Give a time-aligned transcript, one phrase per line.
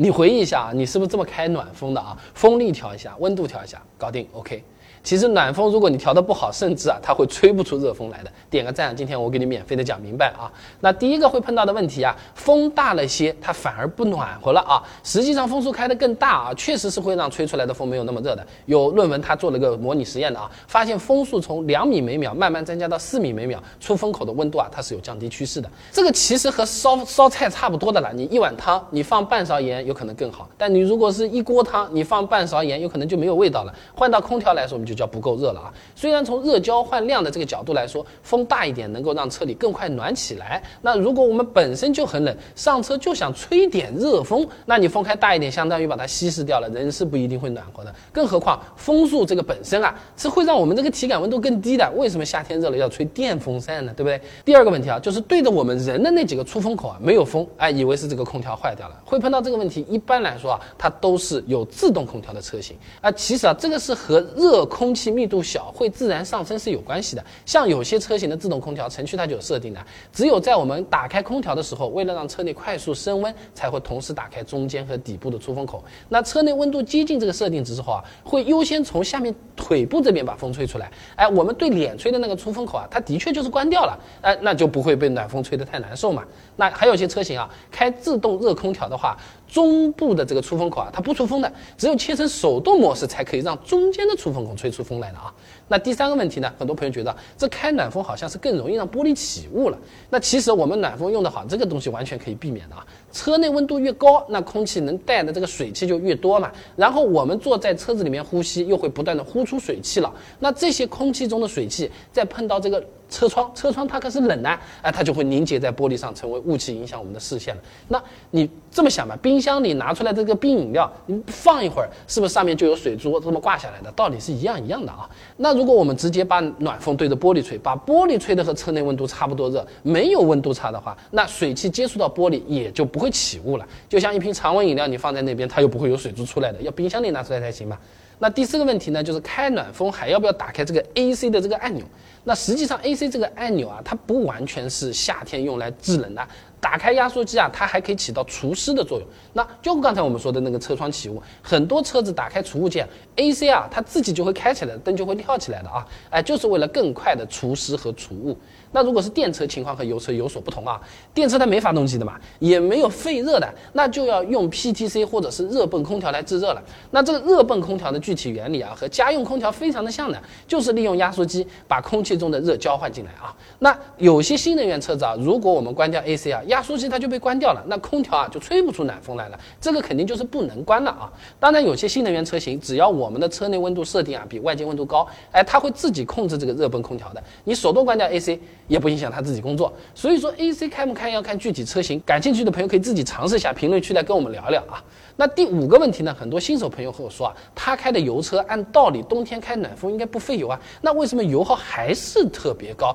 [0.00, 2.16] 你回忆一下啊，你是不是这么开暖风的啊？
[2.32, 4.62] 风力调一下，温度调一下，搞定，OK。
[5.08, 8.30] 其实暖风如果你调的不好，甚至啊它会吹不出热风来的。
[8.50, 10.52] 点个赞，今天我给你免费的讲明白啊。
[10.80, 14.82] 那第一个会碰到的问题啊，风大了些，它反而不暖和了啊。
[15.02, 18.46] 实际上风速开的更大啊，确实是会让吹出来的风没有那么热的。
[18.66, 25.70] 有论文他做了个模拟实验的啊，发现风速从两米每秒慢慢增加到四米每秒，出风口的温度啊它是有降低趋势的。
[25.90, 28.12] 这个其实和烧烧菜差不多的了。
[28.12, 33.74] 你一碗汤你放半勺盐有可能更好，但你如果是一锅汤你放半勺盐有可能就没有味道了。
[33.94, 34.97] 换到空调来说，我们就。
[34.98, 35.72] 叫不够热了啊！
[35.94, 40.62] 虽然从热交换量的这个角度来说，风大一点能够让车里更快暖起来。
[40.82, 47.94] 那如果我们本身就很冷，上车就想吹点热风，那你风开大一点，相当于把它稀释掉了，人是不一定会暖和的。
[48.12, 51.88] 更何况风速这个本身啊，是会让我们这个体感温度更低的。
[51.96, 53.92] 为什么夏天热了要吹电风扇呢？
[53.96, 54.20] 对不对？
[54.44, 59.00] 第二个问题啊，就是对着我们人的那几个出风口啊，没有风，哎，以为是这个空调坏掉了。
[59.04, 63.12] 会碰到这个问题，一般来说啊，它都是有自动空调的车型啊。
[63.12, 64.94] 其实啊，这个是和热空。
[64.98, 69.80] 气密度小会自然上升是有关系的，像有些车型的自动空调，城区它就有设定的，
[70.12, 75.84] 只有在我们打开空调的时候，为了让车内快速升温，才会同时打开中间和底部的出风口。
[76.08, 80.90] 那车内温度接近这个设定值之后啊，会优先从下面腿部这边把风吹出来。
[81.14, 86.24] 哎，我们对脸吹的那个出风口啊，它的确就是关掉了，哎，那就不会被暖风吹得太难受嘛。
[86.56, 89.16] 那还有些车型啊，开自动热空调的话。
[89.48, 95.34] 中部的这个出风口啊，它不出风的，只有切成手动模式才可以让中间的出风口吹吹出风来了啊。
[95.66, 99.78] 那第三个问题呢，很多朋友觉得这开暖风好像是更容易让玻璃起雾了。
[100.10, 102.86] 那其实我们暖风用的好，这个东西完全可以避免的啊。
[103.12, 106.52] 车内温度越高，那空气能带的这个水汽就越多嘛。
[106.76, 110.12] 然后我们坐在车子里面呼吸，又会不断的呼出水汽了。
[110.38, 112.84] 那这些空气中的水汽在碰到这个。
[113.08, 114.48] 车窗，车窗它可是冷的，
[114.82, 117.62] 哎，它就会凝结在玻璃上，成为雾气，影响我们的视线了。
[117.88, 123.90] 那你这么想吧，冰箱里拿出来这个冰饮料，你放一会儿，是不是上面就有水珠这么挂下来的？
[123.92, 125.08] 道理是一样一样的啊。
[125.38, 133.66] 那如果我们直接把暖风对着玻璃吹，把玻璃吹的和车内温度差不多热，没有温度差的话，那水汽接触到玻璃也就不会起雾了。
[133.88, 137.80] 就像一瓶常温饮料，你放在那边，它又不会有水珠出来的，要冰箱里拿出来才行吧。
[138.18, 141.84] 那第四个问题呢，就是开暖风还要不要打开这个 AC 的这个按钮？
[142.24, 146.28] 那实际上 AC 这个按钮啊，它不完全是夏天用来制冷的。
[146.60, 149.06] 打开压缩机啊，它还可以起到除湿的作用。
[149.32, 155.86] 那就刚才我们说的那个车窗起雾，很多车子打开除雾键，AC 啊，它自己就会开起来，灯就会亮起来的啊。
[156.10, 158.36] 哎，就是为了更快的除湿和除雾。
[158.70, 160.78] 那如果是电车情况和油车有所不同啊，
[161.14, 166.62] 电车它没发动机的嘛，也没有废热的，那就要用 PTC 或者是热泵空调来制热了。
[166.90, 173.34] 那这个热泵空调的具体原理啊，和家用空调非常的像的，就是利用压缩机把空气中的热交换进来啊。
[173.60, 181.10] 那有些新能源车子啊，如果我们关掉 AC 啊，压缩机它就被关掉了，那空调啊就吹不出暖风来了，这个肯定就是不能关了啊。
[181.40, 188.38] 当然有些新能源车型，只要我们的车内温度设定啊比外界温度高，哎，它会自己控制这个热泵空调的，你手动关掉 AC。
[188.68, 191.98] 也不影响它自己工作，所以说 AC 开不开要看具体车型。
[192.04, 194.76] 感兴趣的朋友可以自己尝试一下，评论区来跟我们聊聊啊。
[195.16, 202.94] 那第五个问题呢，很多新手朋友和我说啊，他开的油车按道理冬天开暖风应该不费油啊，那为什么油耗还是特别高？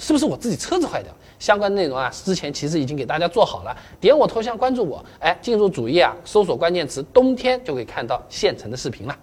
[0.00, 1.12] 是不是我自己车子坏掉？
[1.38, 9.16] 相关内容啊，之前其实已经给大家做好了，点我头像关注我，哎，进入主页啊，搜索关键词冬天就可以看到现成的视频了。